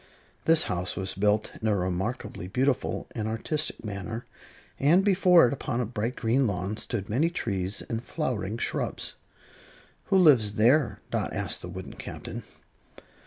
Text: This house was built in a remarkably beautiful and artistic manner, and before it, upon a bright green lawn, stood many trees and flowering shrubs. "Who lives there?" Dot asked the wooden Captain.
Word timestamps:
This 0.45 0.63
house 0.63 0.95
was 0.97 1.13
built 1.13 1.51
in 1.61 1.67
a 1.67 1.75
remarkably 1.77 2.47
beautiful 2.47 3.05
and 3.11 3.27
artistic 3.27 3.85
manner, 3.85 4.25
and 4.79 5.05
before 5.05 5.45
it, 5.47 5.53
upon 5.53 5.79
a 5.79 5.85
bright 5.85 6.15
green 6.15 6.47
lawn, 6.47 6.75
stood 6.77 7.07
many 7.07 7.29
trees 7.29 7.83
and 7.83 8.03
flowering 8.03 8.57
shrubs. 8.57 9.13
"Who 10.05 10.17
lives 10.17 10.53
there?" 10.55 11.01
Dot 11.11 11.31
asked 11.33 11.61
the 11.61 11.69
wooden 11.69 11.93
Captain. 11.97 12.41